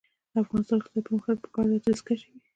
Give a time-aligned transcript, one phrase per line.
[0.33, 2.39] د افغانستان د اقتصادي پرمختګ لپاره پکار ده چې دستکشې وي.